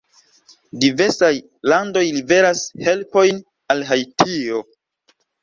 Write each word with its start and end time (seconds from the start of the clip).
Diversaj 0.85 1.29
landoj 1.73 2.03
liveras 2.15 2.65
helpojn 2.87 3.43
al 3.77 3.87
Haitio. 3.93 4.65